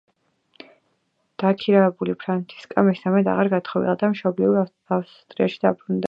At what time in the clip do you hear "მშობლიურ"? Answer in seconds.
4.15-4.57